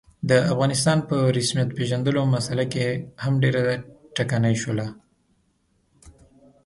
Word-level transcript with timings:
د 0.29 0.31
افغانستان 0.51 0.97
په 1.09 1.17
رسمیت 1.37 1.69
پېژندلو 1.77 2.21
مسعله 2.35 2.65
هم 3.23 3.33
ډېره 3.43 3.61
ټکنۍ 4.15 4.55
شوله. 4.63 4.87